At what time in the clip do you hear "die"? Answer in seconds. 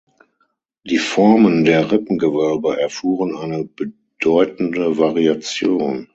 0.83-0.97